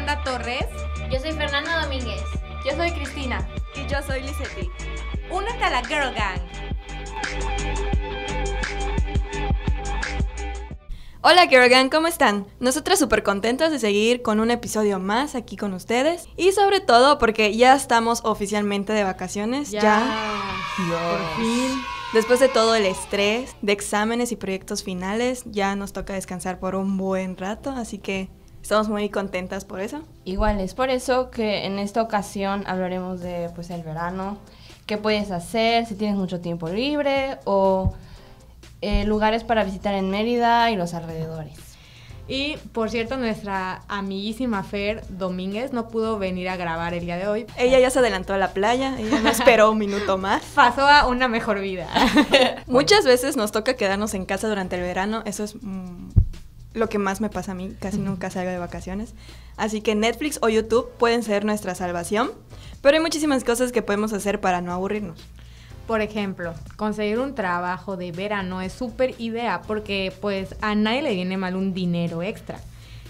[0.00, 0.66] Fernanda Torres.
[1.10, 2.22] Yo soy Fernanda Domínguez.
[2.64, 3.46] Yo soy Cristina.
[3.74, 4.70] Y yo soy Lisetti.
[5.30, 6.40] Únete a la Girl Gang.
[11.20, 12.46] Hola Girl Gang, ¿cómo están?
[12.60, 16.28] Nosotras súper contentas de seguir con un episodio más aquí con ustedes.
[16.34, 19.70] Y sobre todo porque ya estamos oficialmente de vacaciones.
[19.70, 20.16] Ya.
[20.78, 21.82] Por fin.
[22.14, 26.74] Después de todo el estrés de exámenes y proyectos finales, ya nos toca descansar por
[26.74, 27.70] un buen rato.
[27.70, 28.30] Así que
[28.62, 30.02] estamos muy contentas por eso.
[30.24, 34.38] Igual es por eso que en esta ocasión hablaremos de pues el verano.
[34.86, 37.38] ¿Qué puedes hacer si tienes mucho tiempo libre?
[37.44, 37.94] O
[38.80, 41.70] eh, lugares para visitar en Mérida y los alrededores.
[42.30, 47.26] Y por cierto, nuestra amiguísima Fer Domínguez no pudo venir a grabar el día de
[47.26, 47.46] hoy.
[47.58, 50.40] Ella ya se adelantó a la playa, ella no esperó un minuto más.
[50.54, 51.88] Pasó a una mejor vida.
[52.68, 55.99] Muchas veces nos toca quedarnos en casa durante el verano, eso es mm,
[56.80, 59.14] lo que más me pasa a mí, casi nunca salgo de vacaciones.
[59.56, 62.32] Así que Netflix o YouTube pueden ser nuestra salvación,
[62.82, 65.20] pero hay muchísimas cosas que podemos hacer para no aburrirnos.
[65.86, 71.14] Por ejemplo, conseguir un trabajo de verano es súper idea porque pues a nadie le
[71.14, 72.60] viene mal un dinero extra.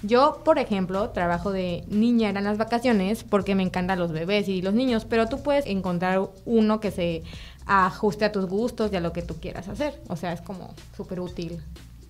[0.03, 4.63] Yo, por ejemplo, trabajo de niñera en las vacaciones porque me encantan los bebés y
[4.63, 7.23] los niños, pero tú puedes encontrar uno que se
[7.67, 10.01] ajuste a tus gustos y a lo que tú quieras hacer.
[10.09, 11.63] O sea, es como súper útil.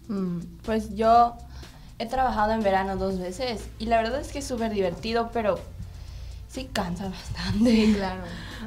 [0.08, 1.36] Mm, pues yo
[2.00, 5.60] he trabajado en verano dos veces y la verdad es que es súper divertido, pero
[6.48, 7.70] sí cansa bastante.
[7.70, 8.22] Sí, claro.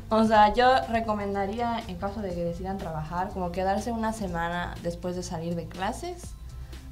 [0.09, 5.16] O sea, yo recomendaría, en caso de que decidan trabajar, como quedarse una semana después
[5.16, 6.22] de salir de clases,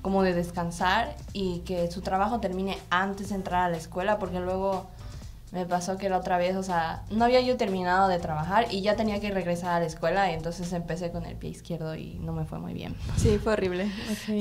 [0.02, 4.40] como de descansar y que su trabajo termine antes de entrar a la escuela, porque
[4.40, 4.88] luego
[5.52, 8.82] me pasó que la otra vez, o sea, no había yo terminado de trabajar y
[8.82, 12.20] ya tenía que regresar a la escuela y entonces empecé con el pie izquierdo y
[12.20, 12.96] no me fue muy bien.
[13.18, 13.92] Sí, fue horrible.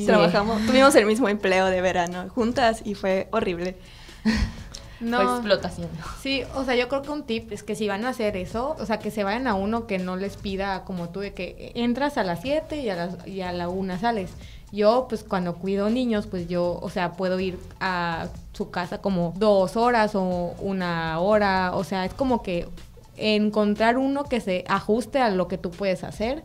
[0.06, 3.76] Trabajamos, tuvimos el mismo empleo de verano juntas y fue horrible.
[5.00, 5.37] No.
[5.37, 5.88] explotación.
[6.21, 8.77] Sí, o sea, yo creo que un tip es que si van a hacer eso,
[8.78, 11.72] o sea, que se vayan a uno que no les pida como tú de que
[11.75, 14.31] entras a las 7 y a, las, y a la 1 sales.
[14.72, 18.28] Yo, pues cuando cuido niños, pues yo, o sea, puedo ir a
[18.60, 22.69] su casa como dos horas o una hora, o sea, es como que
[23.16, 26.44] encontrar uno que se ajuste a lo que tú puedes hacer.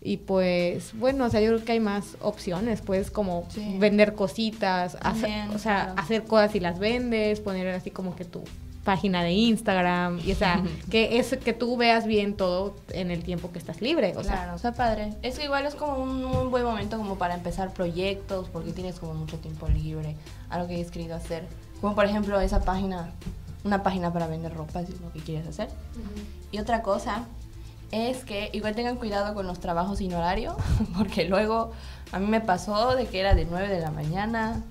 [0.00, 4.96] Y pues, bueno, o sea, yo creo que hay más opciones, pues como vender cositas,
[5.02, 8.44] hacer, o sea, hacer cosas y las vendes, poner así como que tu
[8.84, 13.22] página de Instagram, y o sea, que es que tú veas bien todo en el
[13.22, 14.72] tiempo que estás libre, o claro, sea.
[14.72, 15.14] padre.
[15.22, 19.14] Es que igual es como un, buen momento como para empezar proyectos, porque tienes como
[19.14, 20.16] mucho tiempo libre,
[20.48, 21.46] algo que hayas querido hacer.
[21.80, 23.12] Como por ejemplo esa página,
[23.64, 25.68] una página para vender ropa, si es lo que quieres hacer.
[26.50, 27.26] Y otra cosa
[27.92, 30.56] es que igual tengan cuidado con los trabajos sin horario,
[30.96, 31.72] porque luego
[32.12, 34.62] a mí me pasó de que era de 9 de la mañana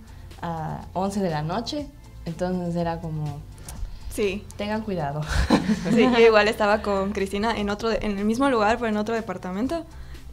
[0.42, 1.88] a 11 de la noche,
[2.26, 3.42] entonces era como...
[4.20, 4.44] Sí.
[4.58, 5.22] Tengan cuidado.
[5.94, 9.16] Sí, yo igual estaba con Cristina en, otro, en el mismo lugar, pero en otro
[9.16, 9.86] departamento.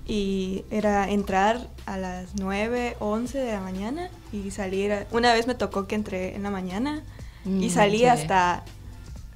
[0.07, 5.07] Y era entrar a las 9, 11 de la mañana y salir.
[5.13, 7.03] Una vez me tocó que entré en la mañana
[7.45, 8.65] y mm, salí hasta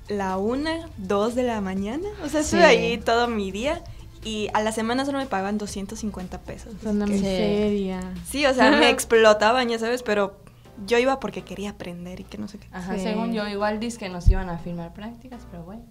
[0.08, 2.08] la una, dos de la mañana.
[2.24, 3.82] O sea, estuve ahí todo mi día.
[4.24, 6.74] Y a la semana solo me pagaban 250 pesos.
[6.84, 8.00] Una miseria.
[8.28, 10.34] Sí, o sea, me explotaban, ya sabes, pero
[10.86, 12.68] yo iba porque quería aprender y que no sé qué.
[12.72, 15.82] Ajá, según yo, igual dice que nos iban a firmar prácticas, pero bueno.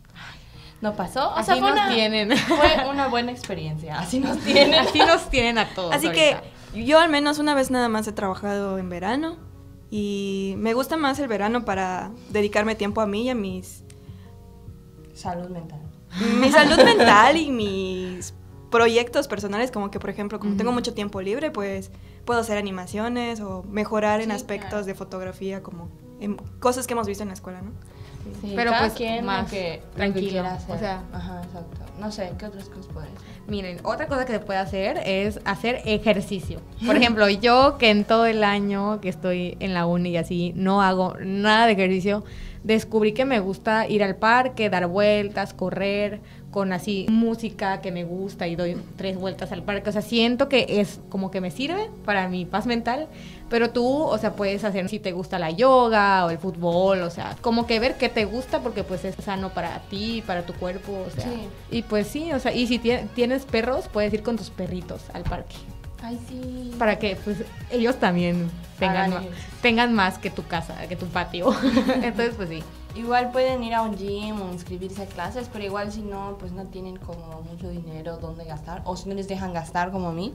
[0.82, 1.34] No pasó.
[1.36, 2.32] O sea, fue nos tienen.
[2.48, 4.00] Fue una buena experiencia.
[4.00, 4.80] Así nos tienen.
[4.80, 5.94] Así nos tienen a todos.
[5.94, 6.38] Así que
[6.74, 9.38] yo al menos una vez nada más he trabajado en verano.
[9.92, 13.84] Y me gusta más el verano para dedicarme tiempo a mí y a mis
[15.20, 15.82] Salud mental.
[16.40, 18.34] Mi salud mental y mis
[18.72, 21.92] proyectos personales, como que por ejemplo, como tengo mucho tiempo libre, pues
[22.30, 27.24] puedo hacer animaciones o mejorar en aspectos de fotografía, como en cosas que hemos visto
[27.24, 27.72] en la escuela, ¿no?
[28.40, 31.82] Sí, pero pues quien más que tranquilo, o sea, ajá, exacto.
[32.00, 33.28] No sé, ¿qué otras cosas puedes hacer?
[33.48, 36.60] Miren, otra cosa que se puede hacer es hacer ejercicio.
[36.86, 40.54] Por ejemplo, yo que en todo el año que estoy en la uni y así
[40.56, 42.24] no hago nada de ejercicio,
[42.64, 46.22] descubrí que me gusta ir al parque, dar vueltas, correr,
[46.52, 49.90] con así música que me gusta y doy tres vueltas al parque.
[49.90, 53.08] O sea, siento que es como que me sirve para mi paz mental,
[53.50, 57.10] pero tú, o sea, puedes hacer si te gusta la yoga o el fútbol, o
[57.10, 60.54] sea, como que ver qué te gusta porque pues es sano para ti, para tu
[60.54, 61.32] cuerpo, o sea.
[61.72, 65.24] Y pues sí, o sea, y si tienes perros, puedes ir con tus perritos al
[65.24, 65.56] parque.
[66.02, 66.72] Ay, sí.
[66.78, 68.50] Para que pues ellos también
[68.80, 69.24] tengan, más,
[69.62, 71.54] tengan más que tu casa, que tu patio.
[72.02, 72.64] Entonces, pues sí.
[72.96, 76.52] Igual pueden ir a un gym o inscribirse a clases, pero igual si no, pues
[76.52, 80.12] no tienen como mucho dinero donde gastar, o si no les dejan gastar como a
[80.12, 80.34] mí,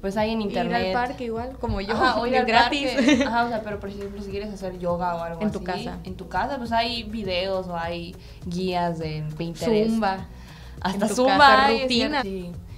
[0.00, 0.88] pues hay en internet.
[0.90, 2.90] Ir al parque igual, como yo, Ajá, o ir al gratis.
[2.92, 3.24] parque.
[3.26, 5.66] Ajá, o sea, pero por ejemplo, si quieres hacer yoga o algo En tu así,
[5.66, 5.98] casa.
[6.04, 9.90] En tu casa, pues hay videos o hay guías de Pinterest.
[9.90, 10.26] Zumba.
[10.80, 11.38] Hasta en tu Zumba.
[11.38, 12.22] casa, rutina.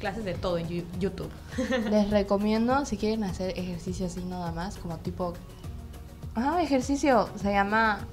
[0.07, 0.69] Clases de todo en
[1.01, 1.31] YouTube.
[1.91, 5.33] Les recomiendo, si quieren hacer ejercicio así nada más, como tipo...
[6.37, 8.07] Ajá, ejercicio, se llama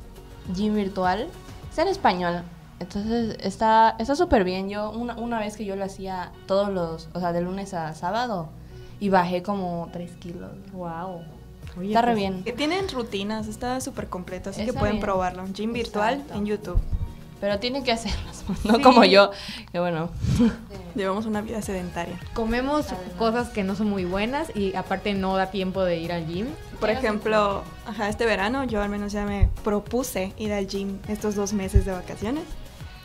[0.56, 1.28] Gym Virtual.
[1.70, 2.42] Está en español.
[2.80, 4.70] Entonces está está súper bien.
[4.70, 7.94] Yo una, una vez que yo lo hacía todos los, o sea, de lunes a
[7.94, 8.50] sábado
[9.00, 10.50] y bajé como 3 kilos.
[10.72, 11.22] Wow.
[11.80, 12.44] Está re bien.
[12.44, 15.06] Que tienen rutinas, está súper completo, así que Está pueden bien.
[15.06, 15.46] probarlo.
[15.54, 16.40] Gym virtual Exacto.
[16.40, 16.80] en YouTube.
[17.44, 18.82] Pero tienen que hacerlas, no Sí.
[18.82, 19.32] como yo,
[19.74, 20.10] que bueno.
[20.96, 22.18] Llevamos una vida sedentaria.
[22.34, 23.14] Comemos Además.
[23.18, 26.48] cosas que no son muy buenas y aparte no da tiempo de ir al gym.
[26.80, 31.36] Por ejemplo, ajá, este verano yo al menos ya me propuse ir al gym estos
[31.36, 32.46] dos meses de vacaciones.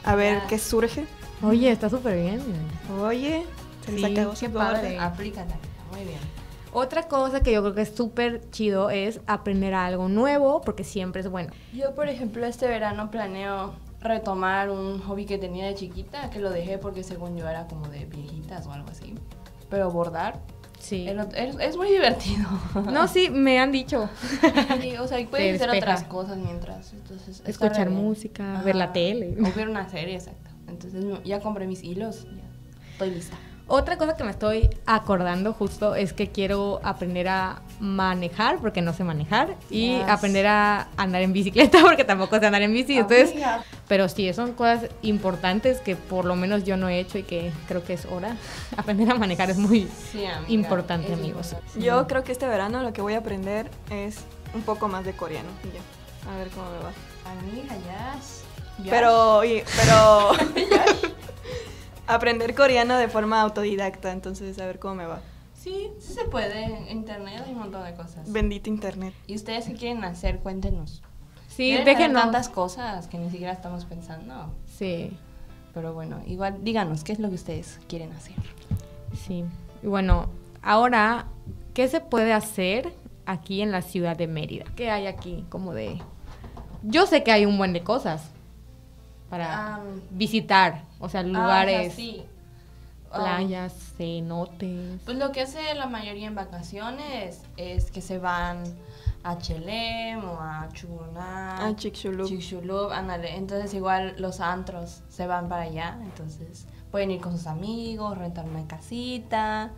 [0.04, 0.46] A ver Ya.
[0.46, 1.04] qué surge.
[1.42, 2.40] Oye, está súper bien.
[3.02, 3.44] Oye,
[3.84, 4.92] se les Sí, acabó qué su padre.
[4.92, 5.06] gorda.
[5.06, 5.56] Aplícala,
[5.90, 6.20] muy bien.
[6.72, 11.22] Otra cosa que yo creo que es súper chido es aprender algo nuevo porque siempre
[11.22, 11.50] es bueno.
[11.72, 16.50] Yo, por ejemplo, este verano planeo retomar un hobby que tenía de chiquita, que lo
[16.50, 19.14] dejé porque según yo era como de viejitas o algo así.
[19.70, 20.38] Pero bordar
[20.78, 21.08] Sí.
[21.08, 22.46] el es, es muy divertido.
[22.92, 24.08] No, sí, me han dicho.
[24.80, 26.92] Sí, o sea, y puedes hacer otras cosas mientras.
[26.92, 29.36] Entonces, Escuchar música, ver la tele.
[29.40, 30.48] O ver una serie, exacto.
[30.68, 32.42] Entonces ya compré mis hilos, ya
[32.92, 33.36] estoy lista.
[33.70, 38.94] Otra cosa que me estoy acordando justo es que quiero aprender a manejar porque no
[38.94, 40.08] sé manejar y Yes.
[40.08, 42.94] aprender a andar en bicicleta porque tampoco sé andar en bici.
[42.96, 43.62] Entonces, Amiga.
[43.88, 47.50] Pero sí, son cosas importantes que por lo menos yo no he hecho y que
[47.66, 48.36] creo que es hora.
[48.76, 51.52] Aprender a manejar es muy Sí, amiga, importante, es amigos.
[51.52, 51.80] importante.
[51.84, 54.18] Yo creo que este verano lo que voy a aprender es
[54.54, 55.48] un poco más de coreano.
[55.64, 56.30] y ya.
[56.32, 56.92] A ver cómo me va.
[57.40, 58.18] Amiga, ya.
[58.90, 60.30] Pero, y- pero
[62.06, 65.20] aprender coreano de forma autodidacta, entonces a ver cómo me va.
[65.54, 66.90] Sí, sí se puede.
[66.90, 68.30] Internet hay un montón de cosas.
[68.30, 69.12] Bendito internet.
[69.26, 70.38] ¿Y ustedes qué quieren hacer?
[70.38, 71.02] Cuéntenos.
[71.58, 72.22] Sí, Deben déjenos.
[72.22, 74.54] tantas cosas que ni siquiera estamos pensando.
[74.78, 75.10] Sí,
[75.74, 78.36] Pero bueno, igual díganos, ¿qué es lo que ustedes quieren hacer?
[79.12, 79.44] sí.
[79.82, 80.28] Y bueno,
[80.62, 81.26] ahora,
[81.74, 82.94] ¿qué se puede hacer
[83.26, 84.66] aquí en la ciudad de Mérida?
[84.76, 86.00] ¿Qué hay aquí como de...
[86.84, 88.22] Yo sé que hay un buen de cosas
[89.28, 89.80] para
[90.10, 92.22] visitar, o sea, lugares, Ah, sí.
[93.10, 95.00] Ah, playas, cenotes.
[95.04, 98.62] Pues lo que hace la mayoría en vacaciones es que se van
[99.24, 101.56] a Chelem o a Chuná.
[101.66, 102.26] Ah, Chicxulub.
[102.28, 103.36] Chicxulub, ándale.
[103.36, 108.44] Entonces igual los antros se van para allá, entonces pueden ir con sus amigos, rentar
[108.46, 109.70] una casita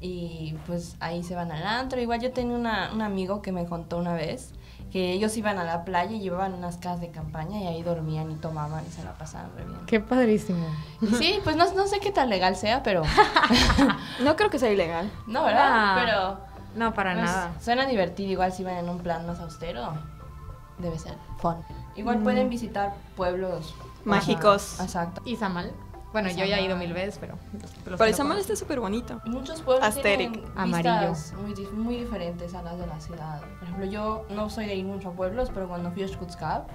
[0.00, 2.00] y pues ahí se van al antro.
[2.00, 4.52] Igual yo tenía una- un amigo que me contó una vez
[4.92, 8.30] que ellos iban a la playa y llevaban unas casas de campaña y ahí dormían
[8.30, 9.80] y tomaban y se la pasaban re bien.
[9.86, 10.64] Qué padrísimo.
[11.02, 13.02] Y sí, pues no, no sé qué tan legal sea, pero...
[14.22, 15.10] No creo que sea ilegal.
[15.26, 15.66] No, ¿verdad?
[15.70, 16.45] Ah, pero...
[16.76, 17.52] No, para pues, nada.
[17.60, 19.92] Suena divertido, igual si van en un plan más austero.
[20.78, 21.56] Debe ser fun.
[21.96, 22.22] Igual Mm.
[22.22, 23.74] pueden visitar pueblos
[24.04, 24.74] Mágicos.
[24.74, 25.22] Ajá, exacto.
[25.24, 25.72] ¿Y Samal?
[26.12, 26.78] Bueno, yo ya he ido Izamal.
[26.78, 27.34] mil veces, pero...
[27.84, 28.32] Pero conozco.
[28.34, 29.20] está súper bonito.
[29.26, 30.32] Muchos pueblos Asterix.
[30.32, 31.10] tienen Amarillo.
[31.10, 33.40] vistas muy, dif- muy diferentes a las de la ciudad.
[33.40, 36.66] Por ejemplo, yo no soy de ir mucho a pueblos, pero cuando fui a Xcutzcab,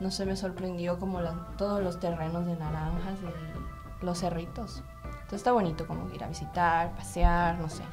[0.00, 4.82] no sé, me sorprendió como la- todos los terrenos de naranjas y los cerritos.
[5.04, 7.84] Entonces está bonito como ir a visitar, pasear, no sé,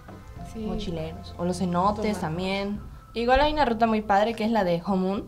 [0.54, 0.60] Sí.
[0.60, 1.36] mochileros.
[1.38, 2.22] O los cenotes Tomar.
[2.22, 2.80] también.
[3.14, 5.26] Igual hay una ruta muy padre que es la de Homun.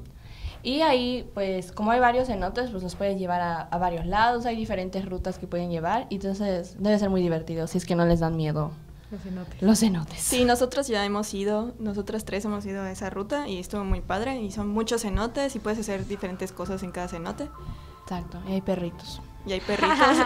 [0.65, 4.45] Y ahí, pues, como hay varios cenotes, pues los puedes llevar a, a varios lados.
[4.45, 6.07] Hay diferentes rutas que pueden llevar.
[6.09, 8.71] Y entonces debe ser muy divertido si es que no les dan miedo
[9.11, 9.61] Los cenotes.
[9.61, 10.19] los cenotes.
[10.21, 13.99] Sí, nosotros ya hemos ido, nosotras tres hemos ido a esa ruta y estuvo muy
[13.99, 14.39] padre.
[14.41, 17.49] Y son muchos cenotes y puedes hacer diferentes cosas en cada cenote.
[18.03, 18.39] Exacto.
[18.47, 19.21] Y hay perritos.
[19.45, 19.97] Y hay perritos.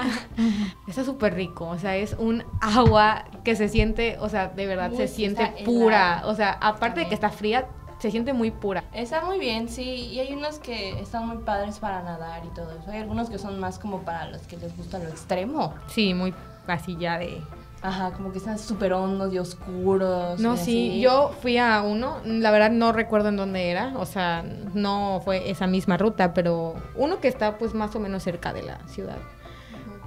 [0.88, 4.92] Está súper rico, o sea, es un agua que se siente, o sea, de verdad
[4.92, 6.28] Uy, se siente pura, helada.
[6.28, 7.68] o sea, aparte de que está fría,
[8.00, 8.84] se siente muy pura.
[8.94, 9.84] Está muy bien, sí.
[10.12, 12.92] Y hay unos que están muy padres para nadar y todo eso.
[12.92, 15.74] Hay algunos que son más como para los que les gusta lo extremo.
[15.88, 16.34] Sí, muy
[16.68, 17.42] así ya de...
[17.82, 20.40] Ajá, como que están súper hondos y oscuros.
[20.40, 21.00] No, y sí, así.
[21.02, 24.44] yo fui a uno, la verdad no recuerdo en dónde era, o sea,
[24.74, 28.64] no fue esa misma ruta, pero uno que está pues más o menos cerca de
[28.64, 29.18] la ciudad.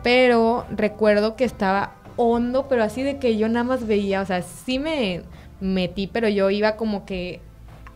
[0.02, 4.42] Pero recuerdo que estaba hondo, pero así de que yo nada más veía, o sea,
[4.42, 5.22] sí me
[5.60, 7.40] metí, pero yo iba como que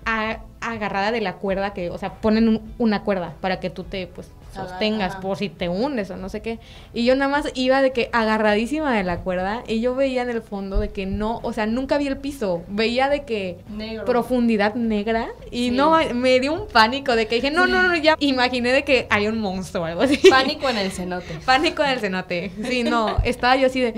[0.04, 3.84] a- agarrada de la cuerda que, o sea, ponen un- una cuerda para que tú
[3.84, 5.20] te pues sostengas ajá.
[5.20, 6.58] por si te hundes o no sé qué.
[6.92, 10.30] Y yo nada más iba de que agarradísima de la cuerda y yo veía en
[10.30, 14.04] el fondo de que no, o sea, nunca vi el piso, veía de que Negro.
[14.04, 15.70] profundidad negra y Sí.
[15.72, 19.06] no me dio un pánico de que dije, no, no, no, ya imaginé de que
[19.10, 20.16] hay un monstruo o algo así.
[20.30, 21.38] Pánico en el cenote.
[21.44, 22.52] Pánico en el cenote.
[22.68, 23.94] Sí, no, estaba yo así de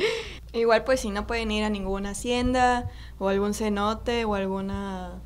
[0.53, 5.21] Igual pues si no pueden ir a ninguna hacienda o algún cenote o alguna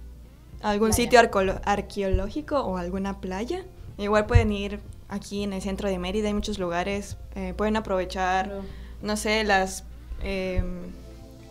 [0.60, 1.04] algún Playa.
[1.04, 1.20] sitio
[1.64, 3.64] arqueológico o alguna playa,
[3.99, 4.80] igual pueden ir
[5.11, 8.62] aquí en el centro de Mérida, hay muchos lugares, eh, pueden aprovechar, Claro.
[9.02, 9.85] no sé, las
[10.23, 10.62] eh,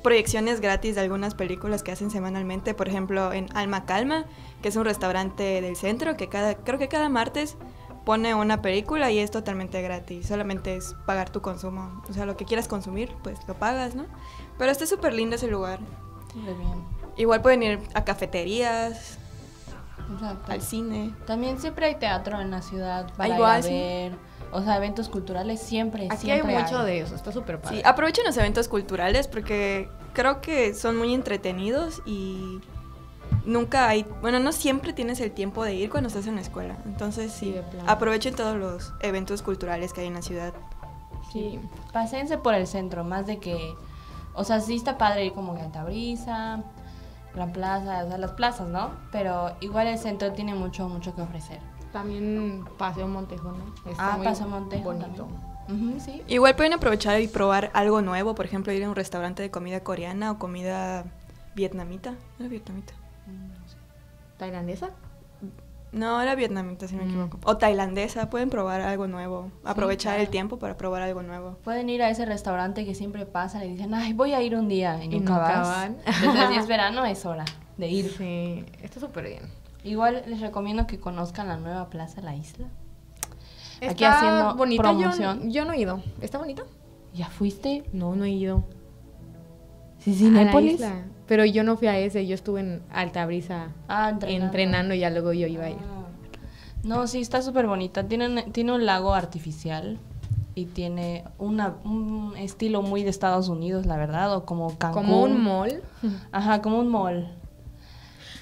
[0.04, 4.25] proyecciones gratis de algunas películas que hacen semanalmente, por ejemplo en Alma Calma,
[4.62, 7.58] que es un restaurante del centro que cada, creo que cada martes
[8.06, 12.38] pone una película y es totalmente gratis, solamente es pagar tu consumo, o sea, lo
[12.38, 14.06] que quieras consumir, pues lo pagas, ¿no?
[14.58, 15.80] Pero está súper lindo ese lugar.
[16.34, 16.56] Bien.
[17.18, 19.18] Igual pueden ir a cafeterías,
[20.13, 20.51] Exacto.
[20.51, 21.13] al cine.
[21.25, 23.74] También siempre hay teatro en la ciudad para igual, ir a sí.
[23.74, 24.12] ver.
[24.51, 27.78] O sea, eventos culturales siempre, Aquí hay siempre mucho de eso, está súper padre.
[27.78, 32.60] Sí, aprovechen los eventos culturales porque creo que son muy entretenidos y
[33.46, 36.78] nunca hay, bueno, no siempre tienes el tiempo de ir cuando estás en la escuela.
[36.86, 40.54] Entonces Sí, sí, aprovechen todos los eventos culturales que hay en la ciudad.
[41.32, 41.60] Sí.
[41.94, 43.75] Paséense por el centro, más de que.
[44.34, 45.62] O sea, sí está padre ir como que
[47.36, 48.91] a Altabrisa, Gran Plaza, o sea, las plazas, ¿no?
[49.12, 51.59] Pero igual el centro tiene mucho, mucho que ofrecer.
[51.91, 53.91] También Paseo Montejo, ¿no?
[53.91, 54.93] Está ah, muy Paso Montejo.
[54.93, 55.27] Bonito.
[55.67, 56.24] Ujú, sí.
[56.27, 59.81] Igual pueden aprovechar y probar algo nuevo, por ejemplo, ir a un restaurante de comida
[59.81, 61.05] coreana o comida
[61.55, 62.15] vietnamita.
[62.39, 62.93] ¿Era vietnamita?
[64.38, 64.91] ¿Tailandesa?
[65.91, 67.10] No, era vietnamita, si no me Mm.
[67.12, 67.39] equivoco.
[67.46, 69.51] O tailandesa, pueden probar algo nuevo.
[69.63, 70.22] Aprovechar claro.
[70.24, 71.58] el tiempo para probar algo nuevo.
[71.63, 74.67] Pueden ir a ese restaurante que siempre pasan y dicen, ay, voy a ir un
[74.67, 75.03] día.
[75.03, 75.67] Y Y nunca nunca vas.
[75.67, 75.98] van.
[76.05, 77.46] Entonces, si es verano, es hora
[77.77, 78.13] de ir.
[78.17, 79.43] Sí, está súper bien.
[79.84, 82.67] Igual les recomiendo que conozcan la nueva Plaza La Isla.
[83.81, 84.84] Está Aquí haciendo bonita.
[84.84, 85.43] promoción.
[85.46, 86.03] Yo, yo no he ido.
[86.22, 86.63] ¿Está bonita?
[87.13, 87.84] ¿Ya fuiste?
[87.93, 88.65] No, no he ido.
[90.00, 90.74] Sí, A la Cinépolis.
[90.75, 91.05] isla.
[91.29, 94.45] Pero yo no fui a ese, yo estuve en Altabrisa Ah, entrenando.
[94.48, 95.77] entrenando y ya luego yo iba a ir.
[95.79, 96.07] Ah.
[96.83, 98.07] No, sí, está súper bonita.
[98.07, 100.00] Tiene, tiene un lago artificial
[100.55, 105.03] y tiene una, un estilo muy de Estados Unidos, la verdad, o como Cancún.
[105.03, 105.83] Como un mall.
[106.31, 107.31] Ajá, como un mall.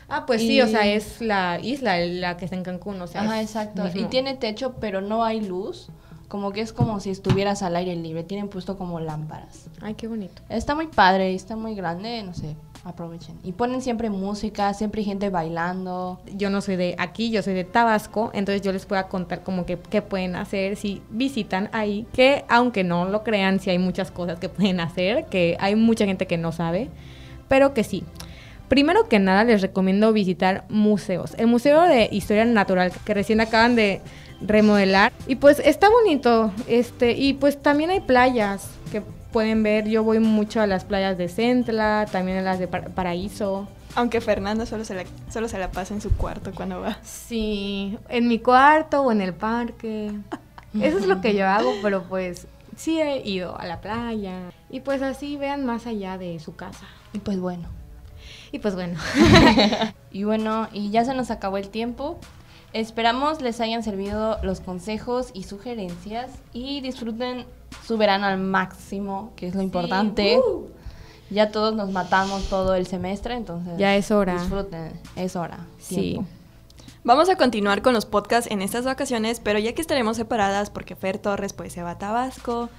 [0.08, 3.24] Ah, pues sí, o sea, es la isla la que está en Cancún, o sea.
[3.24, 3.84] Ajá, exacto.
[3.94, 5.90] Y tiene techo, pero no hay luz.
[6.30, 8.24] Como que es como si estuvieras al aire libre.
[8.24, 9.70] Tienen puesto como lámparas.
[9.82, 10.42] Ay, qué bonito.
[10.50, 12.56] Está muy padre, está muy grande, no sé,
[12.88, 13.38] aprovechen.
[13.44, 16.20] Y ponen siempre música, siempre hay gente bailando.
[16.36, 19.66] Yo no soy de aquí, yo soy de Tabasco, entonces yo les puedo contar como
[19.66, 24.12] que qué pueden hacer si visitan ahí, que aunque no lo crean, sí hay muchas
[24.12, 26.90] cosas que pueden hacer, que hay mucha gente que no sabe,
[27.48, 28.04] pero que sí.
[28.70, 31.36] Primero que nada les recomiendo visitar museos.
[31.38, 34.02] El Museo de Historia Natural que recién acaban de
[34.42, 39.02] remodelar y pues está bonito, este y pues también hay playas que
[39.38, 39.88] pueden ver.
[39.88, 43.68] Yo voy mucho a las playas de Centla, también a las de Par- Paraíso.
[43.94, 46.98] Aunque Fernanda solo se la, solo se la pasa en su cuarto cuando va.
[47.04, 50.12] Sí, en mi cuarto o en el parque.
[50.82, 54.40] Eso es lo que yo hago, pero pues sí he ido a la playa.
[54.72, 56.88] Y pues así vean más allá de su casa.
[57.14, 57.68] Y pues bueno.
[58.52, 58.98] Y pues bueno.
[60.12, 62.18] Y bueno, y ya se nos acabó el tiempo.
[62.74, 67.46] Esperamos les hayan servido los consejos y sugerencias y disfruten
[67.86, 70.38] su verano al máximo, que es lo importante.
[70.38, 70.68] uh.
[71.30, 74.34] Ya todos nos matamos todo el semestre, entonces Ya es hora.
[74.36, 75.60] Disfruten, es hora.
[75.78, 76.20] Sí.
[77.04, 80.96] Vamos a continuar con los podcasts en estas vacaciones, pero ya que estaremos separadas porque
[80.96, 82.70] Fer Torres pues se va a Tabasco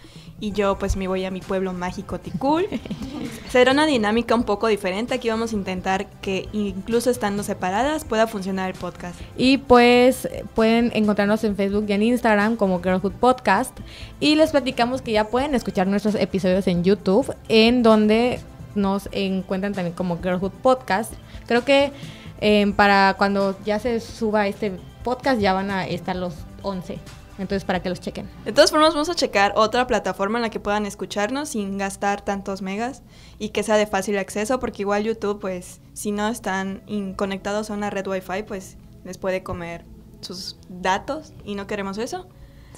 [0.41, 2.67] y yo pues me voy a mi pueblo mágico Ticul,
[3.51, 5.15] será una dinámica un poco diferente.
[5.15, 9.21] Aquí vamos a intentar que incluso estando separadas pueda funcionar el podcast.
[9.37, 13.77] Y pues pueden encontrarnos en Facebook y en Instagram como Girlhood Podcast.
[14.21, 18.41] Y les platicamos que ya pueden escuchar nuestros episodios en YouTube, en donde
[18.75, 21.13] nos encuentran también como Girlhood Podcast.
[21.47, 21.93] Creo que
[22.41, 26.99] eh, para cuando ya se suba este podcast ya van a estar los 11.
[27.39, 28.29] Entonces para que los chequen.
[28.45, 32.21] De todas formas vamos a checar otra plataforma en la que puedan escucharnos sin gastar
[32.23, 33.03] tantos megas
[33.39, 37.71] y que sea de fácil acceso porque igual YouTube pues si no están in- conectados
[37.71, 39.85] a una red wifi pues les puede comer
[40.21, 42.27] sus datos y no queremos eso.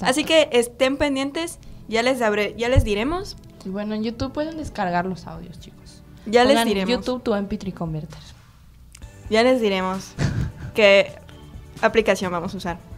[0.03, 4.57] Así que estén pendientes, ya les, abre- ya les diremos, Y bueno, en YouTube pueden
[4.59, 6.03] descargar los audios, chicos.
[6.27, 8.19] ya les diremos, YouTube tu MP3 Converter.
[9.31, 10.13] ya les diremos
[10.75, 11.13] qué
[11.81, 12.90] aplicación vamos a usar.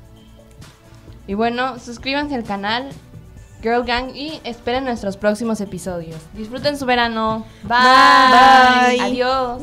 [1.27, 2.91] Y bueno, suscríbanse al canal
[3.63, 6.17] Girl Gang y esperen nuestros próximos episodios.
[6.35, 7.47] Disfruten su verano.
[7.63, 8.99] Bye.
[8.99, 9.01] Bye.
[9.01, 9.63] Adiós.